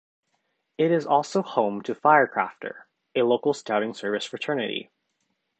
[0.79, 4.89] It is also home to Firecrafter, a local Scouting service fraternity.